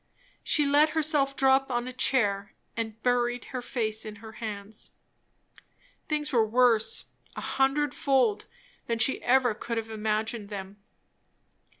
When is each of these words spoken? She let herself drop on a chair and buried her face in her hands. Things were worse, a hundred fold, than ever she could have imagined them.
She 0.43 0.65
let 0.65 0.89
herself 0.97 1.35
drop 1.35 1.69
on 1.69 1.87
a 1.87 1.93
chair 1.93 2.55
and 2.75 2.99
buried 3.03 3.45
her 3.53 3.61
face 3.61 4.03
in 4.03 4.15
her 4.15 4.31
hands. 4.31 4.93
Things 6.07 6.31
were 6.33 6.43
worse, 6.43 7.05
a 7.35 7.41
hundred 7.41 7.93
fold, 7.93 8.47
than 8.87 8.97
ever 9.21 9.53
she 9.53 9.59
could 9.59 9.77
have 9.77 9.91
imagined 9.91 10.49
them. 10.49 10.77